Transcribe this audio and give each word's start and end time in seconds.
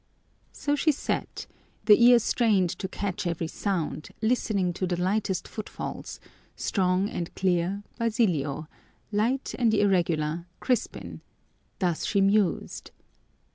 So 0.51 0.75
she 0.75 0.91
sat, 0.91 1.45
he 1.85 2.09
ear 2.09 2.17
strained 2.17 2.71
to 2.71 2.87
catch 2.87 3.27
every 3.27 3.45
sound, 3.45 4.09
listening 4.19 4.73
to 4.73 4.87
the 4.87 4.99
lightest 4.99 5.47
footfalls: 5.47 6.19
strong 6.55 7.07
and 7.07 7.31
clear, 7.35 7.83
Basilio; 7.99 8.67
light 9.11 9.53
and 9.59 9.71
irregular, 9.75 10.47
Crispin 10.59 11.21
thus 11.77 12.03
she 12.05 12.19
mused. 12.19 12.89